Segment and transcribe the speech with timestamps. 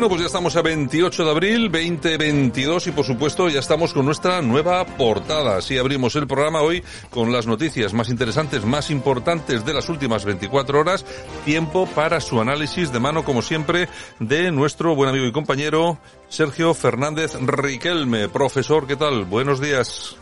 [0.00, 4.06] Bueno, pues ya estamos a 28 de abril 2022 y por supuesto ya estamos con
[4.06, 5.58] nuestra nueva portada.
[5.58, 10.24] Así abrimos el programa hoy con las noticias más interesantes, más importantes de las últimas
[10.24, 11.04] 24 horas.
[11.44, 15.98] Tiempo para su análisis de mano, como siempre, de nuestro buen amigo y compañero
[16.30, 18.30] Sergio Fernández Riquelme.
[18.30, 19.26] Profesor, ¿qué tal?
[19.26, 20.16] Buenos días.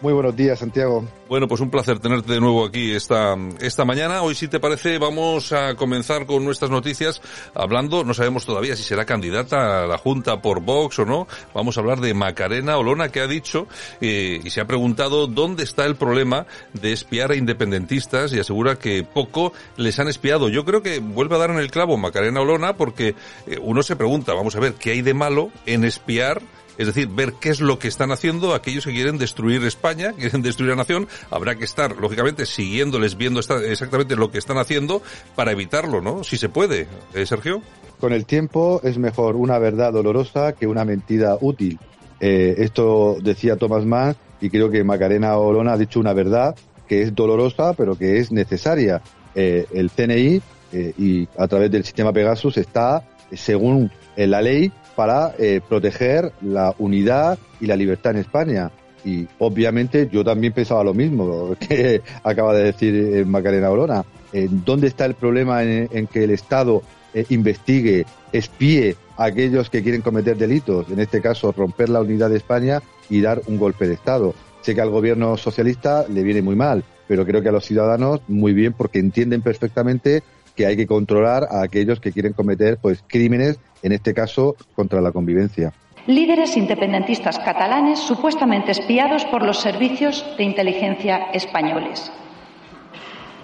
[0.00, 1.04] Muy buenos días, Santiago.
[1.28, 4.22] Bueno, pues un placer tenerte de nuevo aquí esta, esta mañana.
[4.22, 7.22] Hoy, si te parece, vamos a comenzar con nuestras noticias
[7.54, 11.26] hablando, no sabemos todavía si será candidata a la Junta por Vox o no.
[11.54, 13.66] Vamos a hablar de Macarena Olona, que ha dicho
[14.00, 18.76] eh, y se ha preguntado dónde está el problema de espiar a independentistas y asegura
[18.76, 20.48] que poco les han espiado.
[20.48, 23.14] Yo creo que vuelve a dar en el clavo Macarena Olona porque
[23.46, 26.42] eh, uno se pregunta, vamos a ver, ¿qué hay de malo en espiar
[26.78, 30.42] es decir, ver qué es lo que están haciendo aquellos que quieren destruir España, quieren
[30.42, 31.08] destruir la nación.
[31.30, 35.02] Habrá que estar, lógicamente, siguiéndoles, viendo exactamente lo que están haciendo
[35.34, 36.24] para evitarlo, ¿no?
[36.24, 36.86] Si se puede.
[37.14, 37.62] ¿Eh, Sergio?
[38.00, 41.78] Con el tiempo es mejor una verdad dolorosa que una mentira útil.
[42.20, 46.54] Eh, esto decía Thomas Mann y creo que Macarena Olona ha dicho una verdad
[46.88, 49.02] que es dolorosa pero que es necesaria.
[49.34, 55.34] Eh, el CNI eh, y a través del sistema Pegasus está, según la ley, para
[55.38, 58.70] eh, proteger la unidad y la libertad en España.
[59.04, 64.04] Y obviamente yo también pensaba lo mismo que acaba de decir eh, Macarena Olona.
[64.34, 66.82] ¿Dónde está el problema en, que el Estado
[67.14, 70.90] eh, investigue, espíe a aquellos que quieren cometer delitos?
[70.90, 74.34] En este caso, romper la unidad de España y dar un golpe de Estado.
[74.60, 78.22] Sé que al gobierno socialista le viene muy mal, pero creo que a los ciudadanos
[78.26, 80.24] muy bien porque entienden perfectamente
[80.56, 85.00] que hay que controlar a aquellos que quieren cometer pues crímenes en este caso contra
[85.00, 85.72] la convivencia.
[86.06, 92.12] Líderes independentistas catalanes supuestamente espiados por los servicios de inteligencia españoles.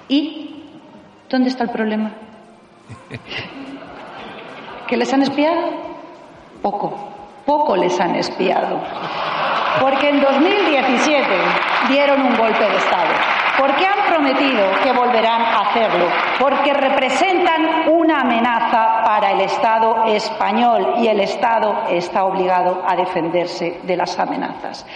[0.09, 0.65] ¿Y
[1.29, 2.13] dónde está el problema?
[4.89, 5.71] ¿Que les han espiado?
[6.61, 7.13] Poco,
[7.47, 8.81] poco les han espiado.
[9.81, 11.25] Porque en 2017
[11.89, 16.07] dieron un golpe de Estado porque han prometido que volverán a hacerlo,
[16.39, 23.81] porque representan una amenaza para el Estado español y el Estado está obligado a defenderse
[23.83, 24.87] de las amenazas.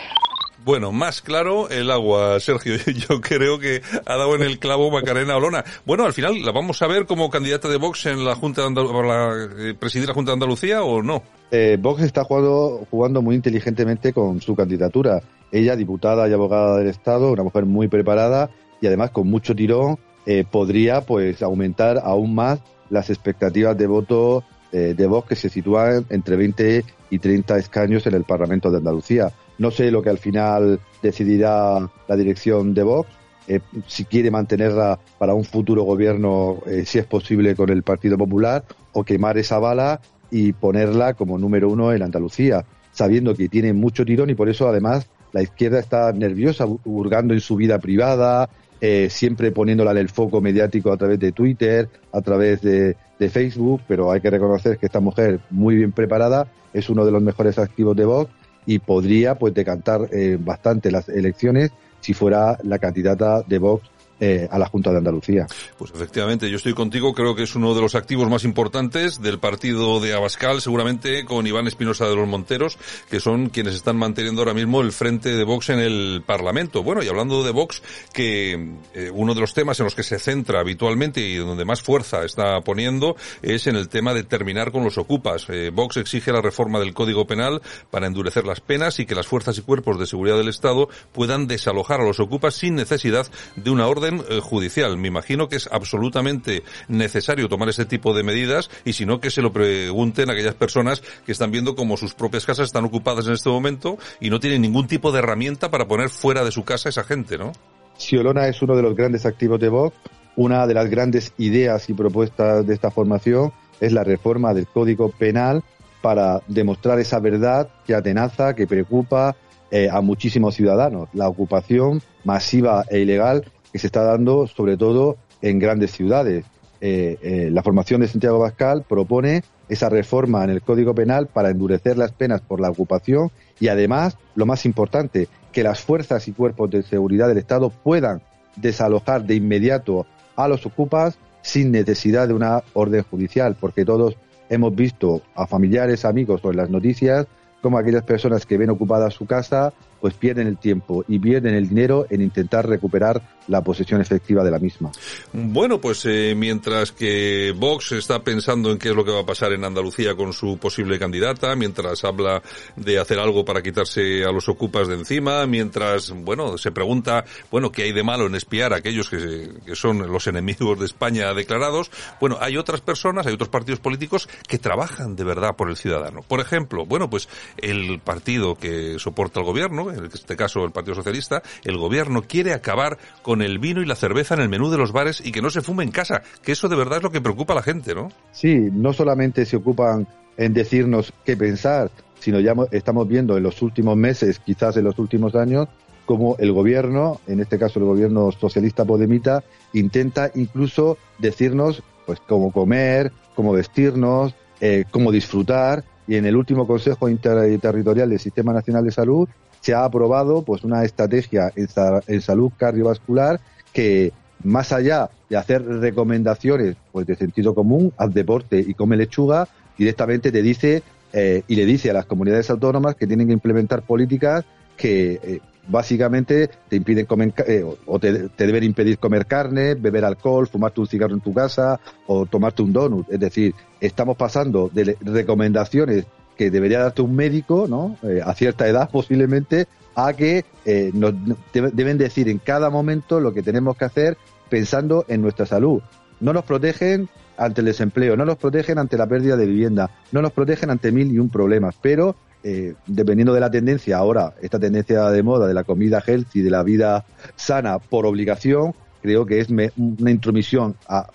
[0.64, 2.76] Bueno, más claro el agua, Sergio.
[2.86, 5.62] Yo creo que ha dado en el clavo Macarena Olona.
[5.84, 8.74] Bueno, al final la vamos a ver como candidata de Vox en la Junta de
[8.74, 11.22] para eh, presidir la Junta de Andalucía o no.
[11.50, 15.20] Eh, Vox está jugando, jugando muy inteligentemente con su candidatura.
[15.54, 18.50] Ella, diputada y abogada del Estado, una mujer muy preparada
[18.80, 22.58] y además con mucho tirón, eh, podría pues aumentar aún más
[22.90, 28.04] las expectativas de voto eh, de Vox que se sitúan entre 20 y 30 escaños
[28.08, 29.30] en el Parlamento de Andalucía.
[29.58, 33.08] No sé lo que al final decidirá la dirección de Vox,
[33.46, 38.64] eh, si quiere mantenerla para un futuro gobierno, si es posible, con el Partido Popular,
[38.92, 40.00] o quemar esa bala
[40.32, 44.66] y ponerla como número uno en Andalucía, sabiendo que tiene mucho tirón y por eso
[44.66, 48.48] además la izquierda está nerviosa, hurgando en su vida privada,
[48.80, 52.96] eh, siempre poniéndola en el foco mediático a través de Twitter, a través de,
[53.30, 57.22] Facebook, pero hay que reconocer que esta mujer, muy bien preparada, es uno de los
[57.22, 58.30] mejores activos de Vox
[58.66, 61.70] y podría pues decantar eh, bastante las elecciones
[62.00, 63.88] si fuera la candidata de Vox
[64.20, 65.46] eh, a la Junta de Andalucía.
[65.78, 69.38] Pues efectivamente, yo estoy contigo, creo que es uno de los activos más importantes del
[69.38, 72.78] partido de Abascal, seguramente con Iván Espinosa de los Monteros,
[73.10, 76.82] que son quienes están manteniendo ahora mismo el frente de Vox en el Parlamento.
[76.82, 77.82] Bueno, y hablando de Vox,
[78.12, 78.52] que
[78.94, 82.24] eh, uno de los temas en los que se centra habitualmente y donde más fuerza
[82.24, 85.46] está poniendo es en el tema de terminar con los ocupas.
[85.48, 89.26] Eh, Vox exige la reforma del Código Penal para endurecer las penas y que las
[89.26, 93.26] fuerzas y cuerpos de seguridad del Estado puedan desalojar a los ocupas sin necesidad
[93.56, 94.96] de una orden eh, judicial.
[94.96, 99.30] Me imagino que es absolutamente necesario tomar ese tipo de medidas y si no que
[99.30, 103.26] se lo pregunten a aquellas personas que están viendo como sus propias casas están ocupadas
[103.26, 106.64] en este momento y no tienen ningún tipo de herramienta para poner fuera de su
[106.64, 107.52] casa a esa gente, ¿no?
[107.96, 109.96] Si Olona es uno de los grandes activos de Vox,
[110.36, 115.10] una de las grandes ideas y propuestas de esta formación es la reforma del Código
[115.10, 115.62] Penal
[116.02, 119.36] para demostrar esa verdad que atenaza, que preocupa
[119.70, 123.44] eh, a muchísimos ciudadanos, la ocupación masiva e ilegal
[123.74, 126.44] que se está dando sobre todo en grandes ciudades.
[126.80, 131.50] Eh, eh, la formación de Santiago Pascal propone esa reforma en el Código Penal para
[131.50, 136.32] endurecer las penas por la ocupación y además, lo más importante, que las fuerzas y
[136.32, 138.22] cuerpos de seguridad del Estado puedan
[138.54, 140.06] desalojar de inmediato
[140.36, 144.16] a los ocupas sin necesidad de una orden judicial, porque todos
[144.50, 147.26] hemos visto a familiares, amigos o en las noticias
[147.60, 149.72] como aquellas personas que ven ocupada su casa
[150.04, 154.50] pues pierden el tiempo y pierden el dinero en intentar recuperar la posesión efectiva de
[154.50, 154.92] la misma.
[155.32, 159.26] Bueno, pues eh, mientras que Vox está pensando en qué es lo que va a
[159.26, 162.42] pasar en Andalucía con su posible candidata, mientras habla
[162.76, 167.72] de hacer algo para quitarse a los ocupas de encima, mientras, bueno, se pregunta, bueno,
[167.72, 171.32] qué hay de malo en espiar a aquellos que, que son los enemigos de España
[171.32, 171.90] declarados,
[172.20, 176.20] bueno, hay otras personas, hay otros partidos políticos que trabajan de verdad por el ciudadano.
[176.20, 180.94] Por ejemplo, bueno, pues el partido que soporta el gobierno, en este caso el Partido
[180.94, 184.78] Socialista, el gobierno quiere acabar con el vino y la cerveza en el menú de
[184.78, 187.10] los bares y que no se fume en casa, que eso de verdad es lo
[187.10, 188.08] que preocupa a la gente, ¿no?
[188.32, 190.06] Sí, no solamente se ocupan
[190.36, 194.98] en decirnos qué pensar, sino ya estamos viendo en los últimos meses, quizás en los
[194.98, 195.68] últimos años,
[196.06, 199.42] como el gobierno, en este caso el gobierno socialista podemita,
[199.72, 205.84] intenta incluso decirnos pues cómo comer, cómo vestirnos, eh, cómo disfrutar.
[206.06, 209.28] Y en el último Consejo Interterritorial del Sistema Nacional de Salud
[209.64, 213.40] se ha aprobado pues una estrategia en, salud cardiovascular
[213.72, 214.12] que
[214.42, 220.30] más allá de hacer recomendaciones pues de sentido común, haz deporte y come lechuga, directamente
[220.30, 220.82] te dice
[221.14, 224.44] eh, y le dice a las comunidades autónomas que tienen que implementar políticas
[224.76, 230.04] que eh, básicamente te impiden comer eh, o te, te, deben impedir comer carne, beber
[230.04, 233.10] alcohol, fumarte un cigarro en tu casa o tomarte un donut.
[233.10, 236.04] Es decir, estamos pasando de recomendaciones
[236.36, 237.96] que debería darte un médico, ¿no?
[238.02, 241.14] Eh, a cierta edad posiblemente, a que eh, nos
[241.52, 244.16] deben decir en cada momento lo que tenemos que hacer
[244.48, 245.82] pensando en nuestra salud.
[246.20, 250.22] No nos protegen ante el desempleo, no nos protegen ante la pérdida de vivienda, no
[250.22, 254.58] nos protegen ante mil y un problemas, pero eh, dependiendo de la tendencia, ahora esta
[254.58, 257.04] tendencia de moda de la comida healthy, de la vida
[257.36, 261.08] sana por obligación, creo que es una intromisión, a,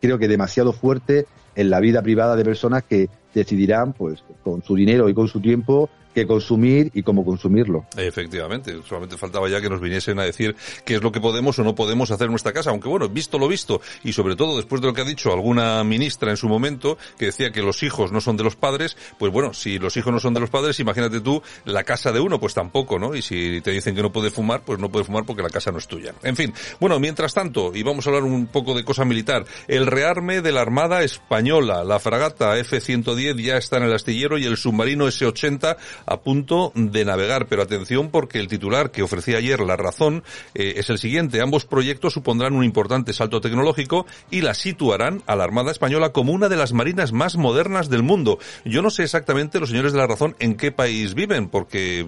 [0.00, 4.74] creo que demasiado fuerte en la vida privada de personas que decidirán, pues, con su
[4.74, 7.86] dinero y con su tiempo, qué consumir y cómo consumirlo.
[7.96, 11.64] Efectivamente, solamente faltaba ya que nos viniesen a decir qué es lo que podemos o
[11.64, 14.80] no podemos hacer en nuestra casa, aunque bueno, visto lo visto, y sobre todo después
[14.80, 18.12] de lo que ha dicho alguna ministra en su momento, que decía que los hijos
[18.12, 20.78] no son de los padres, pues bueno, si los hijos no son de los padres,
[20.80, 23.14] imagínate tú la casa de uno, pues tampoco, ¿no?
[23.14, 25.72] Y si te dicen que no puede fumar, pues no puede fumar porque la casa
[25.72, 26.14] no es tuya.
[26.22, 29.86] En fin, bueno, mientras tanto, y vamos a hablar un poco de cosa militar, el
[29.86, 34.56] rearme de la Armada Española, la fragata F-110 ya está en el astillero y el
[34.56, 35.76] submarino S-80
[36.06, 37.46] a punto de navegar.
[37.46, 40.22] Pero atención porque el titular que ofrecía ayer La Razón
[40.54, 41.40] eh, es el siguiente.
[41.40, 46.32] Ambos proyectos supondrán un importante salto tecnológico y la situarán a la Armada Española como
[46.32, 48.38] una de las marinas más modernas del mundo.
[48.64, 52.06] Yo no sé exactamente los señores de La Razón en qué país viven porque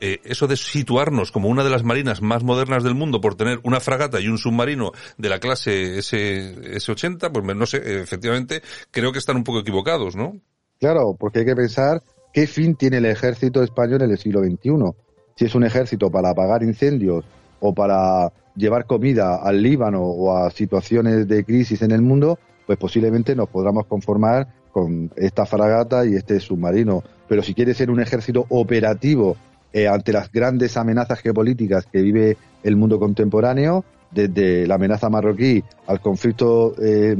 [0.00, 3.60] eh, eso de situarnos como una de las marinas más modernas del mundo por tener
[3.62, 9.12] una fragata y un submarino de la clase S, S80, pues no sé, efectivamente creo
[9.12, 10.40] que están un poco equivocados, ¿no?
[10.78, 12.02] Claro, porque hay que pensar
[12.34, 14.92] ¿Qué fin tiene el ejército español en el siglo XXI?
[15.36, 17.24] Si es un ejército para apagar incendios
[17.60, 22.76] o para llevar comida al Líbano o a situaciones de crisis en el mundo, pues
[22.76, 27.04] posiblemente nos podamos conformar con esta fragata y este submarino.
[27.28, 29.36] Pero si quiere ser un ejército operativo
[29.72, 35.62] eh, ante las grandes amenazas geopolíticas que vive el mundo contemporáneo, desde la amenaza marroquí
[35.86, 37.14] al conflicto eh,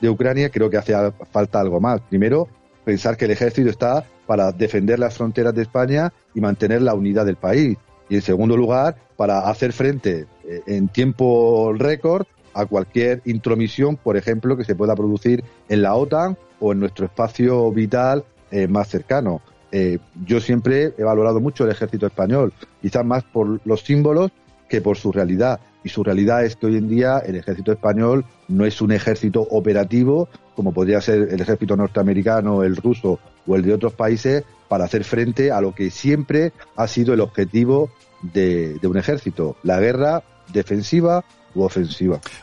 [0.00, 0.94] de Ucrania, creo que hace
[1.30, 2.00] falta algo más.
[2.08, 2.48] Primero,
[2.86, 7.24] pensar que el ejército está para defender las fronteras de España y mantener la unidad
[7.24, 7.78] del país.
[8.10, 14.18] Y en segundo lugar, para hacer frente eh, en tiempo récord a cualquier intromisión, por
[14.18, 18.88] ejemplo, que se pueda producir en la OTAN o en nuestro espacio vital eh, más
[18.88, 19.40] cercano.
[19.72, 24.30] Eh, yo siempre he valorado mucho el ejército español, quizás más por los símbolos
[24.68, 25.58] que por su realidad.
[25.84, 29.40] Y su realidad es que hoy en día el ejército español no es un ejército
[29.40, 34.84] operativo como podría ser el ejército norteamericano, el ruso o el de otros países, para
[34.84, 37.90] hacer frente a lo que siempre ha sido el objetivo
[38.22, 41.24] de, un ejército, la guerra defensiva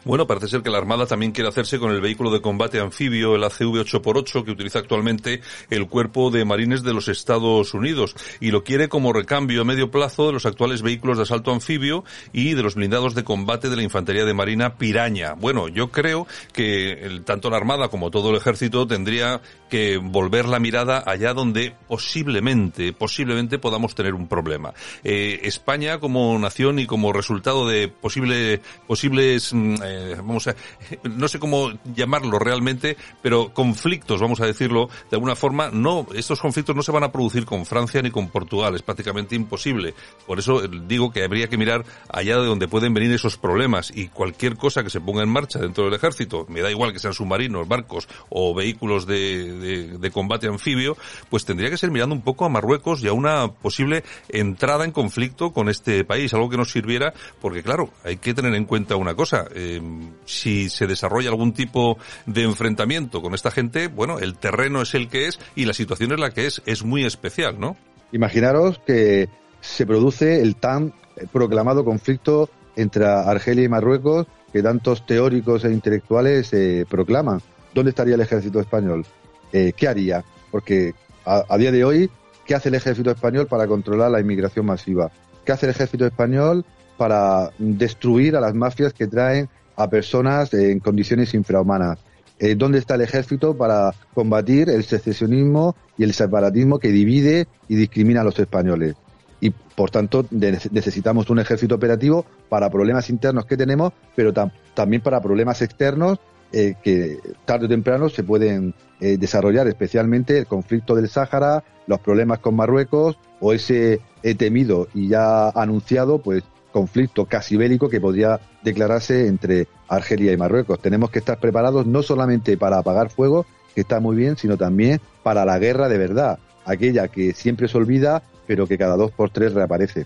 [0.03, 3.35] Bueno, parece ser que la Armada también quiere hacerse con el vehículo de combate anfibio,
[3.35, 8.51] el ACV 8x8, que utiliza actualmente el Cuerpo de Marines de los Estados Unidos, y
[8.51, 12.53] lo quiere como recambio a medio plazo de los actuales vehículos de asalto anfibio y
[12.53, 15.33] de los blindados de combate de la Infantería de Marina Piraña.
[15.33, 20.59] Bueno, yo creo que tanto la Armada como todo el Ejército tendría que volver la
[20.59, 24.73] mirada allá donde posiblemente, posiblemente podamos tener un problema.
[25.03, 28.61] Eh, España como nación y como resultado de posible,
[28.95, 30.55] posibles, mm, eh, vamos a,
[31.03, 36.39] no sé cómo llamarlo realmente, pero conflictos, vamos a decirlo de alguna forma, no, estos
[36.39, 39.93] conflictos no se van a producir con Francia ni con Portugal, es prácticamente imposible.
[40.25, 43.91] Por eso eh, digo que habría que mirar allá de donde pueden venir esos problemas
[43.93, 46.99] y cualquier cosa que se ponga en marcha dentro del ejército, me da igual que
[46.99, 50.95] sean submarinos, barcos o vehículos de, de combate anfibio,
[51.29, 54.93] pues tendría que ser mirando un poco a Marruecos y a una posible entrada en
[54.93, 58.84] conflicto con este país, algo que nos sirviera, porque claro, hay que tener en cuenta
[58.93, 59.81] una cosa, eh,
[60.25, 65.09] si se desarrolla algún tipo de enfrentamiento con esta gente, bueno, el terreno es el
[65.09, 67.77] que es y la situación es la que es, es muy especial, ¿no?
[68.11, 69.29] Imaginaros que
[69.61, 70.93] se produce el tan
[71.31, 77.41] proclamado conflicto entre Argelia y Marruecos que tantos teóricos e intelectuales eh, proclaman.
[77.73, 79.05] ¿Dónde estaría el ejército español?
[79.51, 80.23] Eh, ¿Qué haría?
[80.49, 80.93] Porque
[81.25, 82.09] a, día de hoy,
[82.45, 85.11] ¿qué hace el ejército español para controlar la inmigración masiva?
[85.43, 86.65] ¿Qué hace el ejército español
[86.97, 91.99] para destruir a las mafias que traen a personas en condiciones infrahumanas?
[92.37, 97.75] Eh, ¿Dónde está el ejército para combatir el secesionismo y el separatismo que divide y
[97.75, 98.95] discrimina a los españoles?
[99.39, 104.33] Y por tanto necesitamos un ejército operativo para problemas internos que tenemos, pero
[104.73, 106.19] también para problemas externos
[106.51, 111.99] eh, que tarde o temprano se pueden eh, desarrollar, especialmente el conflicto del Sáhara, los
[111.99, 114.01] problemas con Marruecos o ese
[114.37, 116.43] temido y ya anunciado pues
[116.75, 120.81] conflicto casi bélico que podría declararse entre Argelia y Marruecos.
[120.81, 124.99] Tenemos que estar preparados no solamente para apagar fuego, que está muy bien, sino también
[125.23, 129.29] para la guerra de verdad, aquella que siempre se olvida pero que cada dos por
[129.29, 130.05] tres reaparece.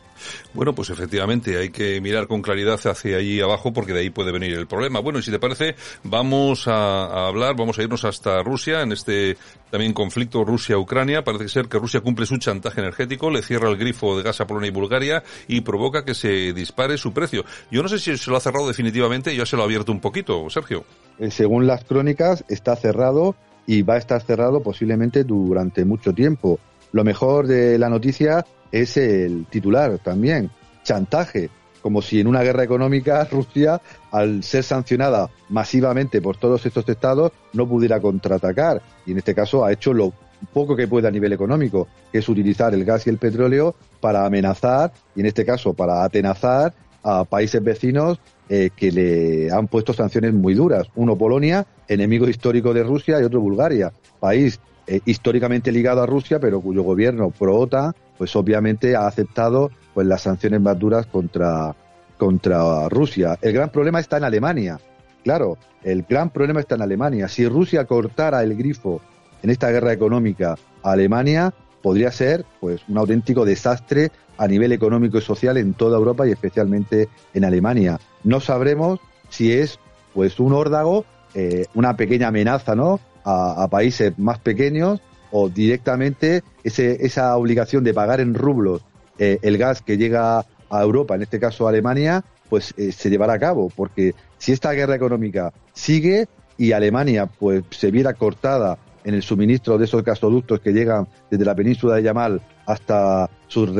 [0.53, 4.31] Bueno, pues efectivamente hay que mirar con claridad hacia allí abajo porque de ahí puede
[4.31, 4.99] venir el problema.
[4.99, 9.37] Bueno, y si te parece, vamos a, hablar, vamos a irnos hasta Rusia en este
[9.69, 11.23] también conflicto Rusia-Ucrania.
[11.23, 14.47] Parece ser que Rusia cumple su chantaje energético, le cierra el grifo de gas a
[14.47, 17.43] Polonia y Bulgaria y provoca que se dispare su precio.
[17.71, 19.99] Yo no sé si se lo ha cerrado definitivamente, ya se lo ha abierto un
[19.99, 20.85] poquito, Sergio.
[21.19, 23.35] Eh, según las crónicas, está cerrado
[23.69, 26.59] y va a estar cerrado posiblemente durante mucho tiempo.
[26.91, 30.49] Lo mejor de la noticia es el titular también,
[30.83, 31.49] chantaje,
[31.81, 33.81] como si en una guerra económica Rusia,
[34.11, 38.81] al ser sancionada masivamente por todos estos estados, no pudiera contraatacar.
[39.05, 40.13] Y en este caso ha hecho lo
[40.53, 44.25] poco que puede a nivel económico, que es utilizar el gas y el petróleo para
[44.25, 48.19] amenazar, y en este caso para atenazar a países vecinos
[48.49, 50.87] eh, que le han puesto sanciones muy duras.
[50.95, 54.59] Uno Polonia, enemigo histórico de Rusia, y otro Bulgaria, país
[54.91, 60.23] eh, históricamente ligado a Rusia, pero cuyo gobierno pro-OTAN, pues obviamente ha aceptado pues las
[60.23, 61.75] sanciones más duras contra,
[62.17, 63.37] contra Rusia.
[63.39, 64.79] El gran problema está en Alemania.
[65.23, 67.27] Claro, el gran problema está en Alemania.
[67.27, 68.99] Si Rusia cortara el grifo
[69.43, 71.53] en esta guerra económica a Alemania,
[71.83, 76.31] podría ser pues un auténtico desastre a nivel económico y social en toda Europa y
[76.31, 77.99] especialmente en Alemania.
[78.23, 79.77] No sabremos si es
[80.15, 81.05] pues un órdago,
[81.35, 82.99] eh, una pequeña amenaza, ¿no?
[83.29, 88.81] A, países más pequeños o directamente ese, esa obligación de pagar en rublos
[89.17, 93.09] eh, el gas que llega a Europa, en este caso a Alemania, pues eh, se
[93.09, 98.77] llevará a cabo, porque si esta guerra económica sigue y Alemania pues se viera cortada
[99.03, 103.71] en el suministro de esos gasoductos que llegan desde la península de Yamal hasta sus,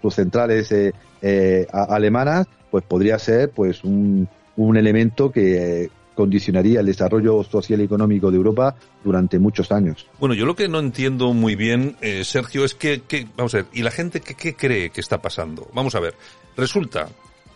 [0.00, 7.42] sus centrales eh, alemanas, pues podría ser pues un, un elemento que condicionaría el desarrollo
[7.44, 10.06] social y económico de Europa durante muchos años.
[10.18, 13.02] Bueno, yo lo que no entiendo muy bien, eh, Sergio, es que,
[13.36, 15.68] vamos a ver, ¿y la gente qué, cree que está pasando?
[15.74, 16.14] Vamos a ver,
[16.56, 17.08] resulta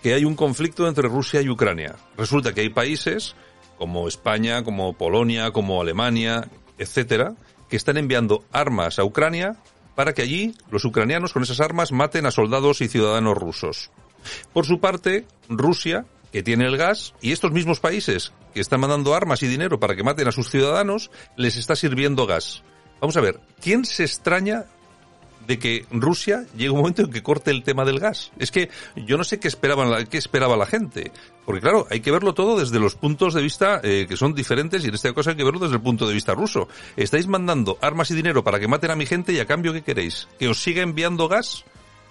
[0.03, 1.97] que hay un conflicto entre Rusia y Ucrania.
[2.17, 3.35] Resulta que hay países
[3.79, 6.49] como España, como Polonia, como Alemania,
[6.79, 7.35] etcétera,
[7.69, 9.57] que están enviando armas a Ucrania
[9.95, 13.91] para que allí los ucranianos con esas armas maten a soldados y ciudadanos rusos.
[14.53, 19.15] Por su parte, Rusia que tiene el gas y estos mismos países que están mandando
[19.15, 22.63] armas y dinero para que maten a sus ciudadanos les está sirviendo gas.
[23.01, 24.67] Vamos a ver, ¿quién se extraña
[25.49, 28.31] de que Rusia llegue un momento en que corte el tema del gas.
[28.39, 31.11] Es que yo no sé qué esperaban, qué esperaba la gente,
[31.47, 34.85] porque claro, hay que verlo todo desde los puntos de vista eh, que son diferentes
[34.85, 36.69] y en esta cosa hay que verlo desde el punto de vista ruso.
[36.97, 39.83] Estáis mandando armas y dinero para que maten a mi gente y a cambio qué
[39.83, 41.65] queréis, que os siga enviando gas.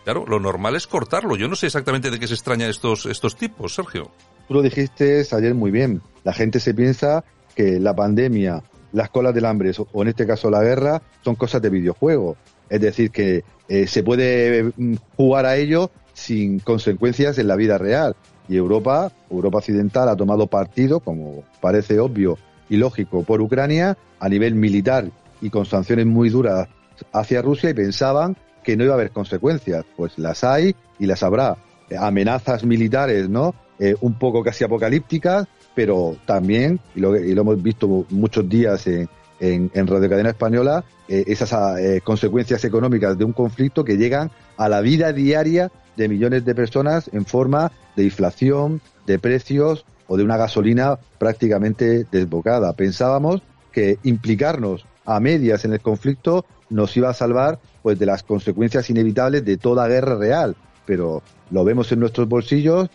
[0.07, 1.35] Claro, lo normal es cortarlo.
[1.35, 4.09] Yo no sé exactamente de qué se extraña estos, estos tipos, Sergio.
[4.47, 6.01] tú lo dijiste ayer muy bien.
[6.23, 10.49] La gente se piensa que la pandemia, las colas del hambre o en este caso
[10.49, 12.37] la guerra son cosas de videojuego.
[12.69, 17.77] Es decir, que eh, se puede mm, jugar a ello sin consecuencias en la vida
[17.77, 18.15] real.
[18.47, 22.37] Y Europa, Europa Occidental, ha tomado partido, como parece obvio
[22.69, 25.11] y lógico, por Ucrania a nivel militar
[25.41, 26.69] y con sanciones muy duras
[27.11, 28.37] hacia Rusia y pensaban
[28.67, 29.85] que no iba a haber consecuencias.
[29.95, 31.55] Pues las hay y las habrá.
[31.97, 33.55] Amenazas militares, ¿no?
[33.79, 39.07] Eh, un poco casi apocalípticas, pero también, y lo, lo hemos visto muchos días en,
[39.39, 44.67] en, Radio Cadena Española, eh, esas eh, consecuencias económicas de un conflicto que llegan a
[44.67, 50.25] la vida diaria de millones de personas en forma de inflación, de precios o de
[50.25, 52.73] una gasolina prácticamente desbocada.
[52.73, 58.23] Pensábamos que implicarnos a medias en el conflicto nos iba a salvar pues de las
[58.23, 62.89] consecuencias inevitables de toda guerra real, pero lo vemos en nuestros bolsillos,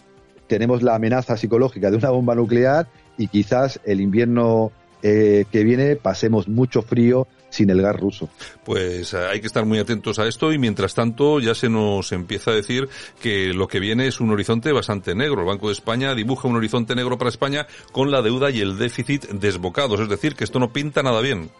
[0.47, 4.71] tenemos la amenaza psicológica de una bomba nuclear y quizás el invierno
[5.03, 8.29] eh, que viene pasemos mucho frío sin el gas ruso.
[8.63, 12.13] Pues eh, hay que estar muy atentos a esto y mientras tanto ya se nos
[12.13, 12.89] empieza a decir
[13.21, 15.41] que lo que viene es un horizonte bastante negro.
[15.41, 18.77] El Banco de España dibuja un horizonte negro para España con la deuda y el
[18.77, 21.51] déficit desbocados, es decir, que esto no pinta nada bien.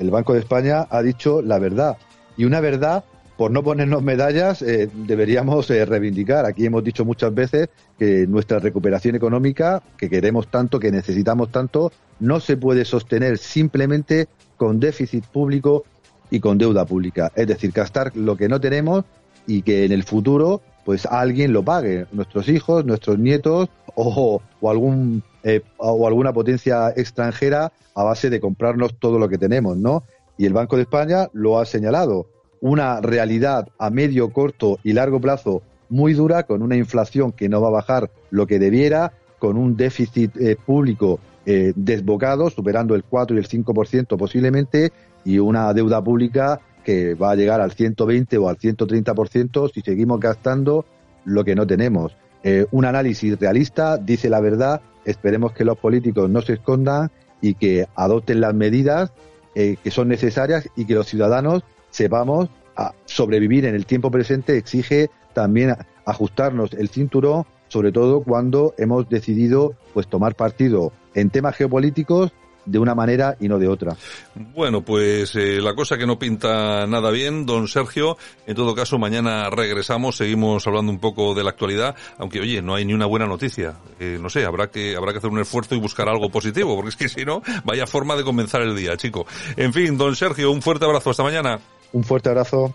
[0.00, 1.98] El Banco de España ha dicho la verdad
[2.36, 3.04] y una verdad
[3.36, 6.44] por no ponernos medallas, eh, deberíamos eh, reivindicar.
[6.44, 11.90] Aquí hemos dicho muchas veces que nuestra recuperación económica, que queremos tanto, que necesitamos tanto,
[12.18, 14.28] no se puede sostener simplemente
[14.58, 15.84] con déficit público
[16.30, 17.32] y con deuda pública.
[17.34, 19.06] Es decir, gastar lo que no tenemos
[19.46, 23.68] y que en el futuro pues alguien lo pague, nuestros hijos, nuestros nietos
[24.00, 29.76] o, algún eh, o alguna potencia extranjera a base de comprarnos todo lo que tenemos,
[29.76, 30.04] ¿no?
[30.38, 32.26] Y el Banco de España lo ha señalado
[32.60, 37.60] una realidad a medio, corto y largo plazo muy dura, con una inflación que no
[37.60, 43.02] va a bajar lo que debiera, con un déficit eh, público eh, desbocado, superando el
[43.02, 44.92] 4 y el 5% posiblemente,
[45.24, 50.20] y una deuda pública que va a llegar al 120 o al 130% si seguimos
[50.20, 50.84] gastando
[51.24, 52.16] lo que no tenemos.
[52.42, 57.54] Eh, un análisis realista dice la verdad, esperemos que los políticos no se escondan y
[57.54, 59.12] que adopten las medidas
[59.52, 65.10] que son necesarias y que los ciudadanos sepamos a sobrevivir en el tiempo presente exige
[65.34, 65.74] también
[66.04, 72.32] ajustarnos el cinturón, sobre todo cuando hemos decidido pues tomar partido en temas geopolíticos
[72.64, 73.96] de una manera y no de otra.
[74.34, 78.16] Bueno, pues eh, la cosa que no pinta nada bien, don Sergio.
[78.46, 82.74] En todo caso, mañana regresamos, seguimos hablando un poco de la actualidad, aunque oye, no
[82.74, 83.74] hay ni una buena noticia.
[83.98, 86.90] Eh, no sé, habrá que habrá que hacer un esfuerzo y buscar algo positivo, porque
[86.90, 89.26] es que si no, vaya forma de comenzar el día, chico.
[89.56, 91.60] En fin, don Sergio, un fuerte abrazo, hasta mañana.
[91.92, 92.74] Un fuerte abrazo.